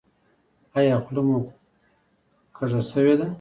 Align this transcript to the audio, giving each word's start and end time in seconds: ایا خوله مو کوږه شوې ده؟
ایا 0.77 0.95
خوله 1.03 1.21
مو 1.27 1.37
کوږه 2.55 2.81
شوې 2.89 3.13
ده؟ 3.19 3.25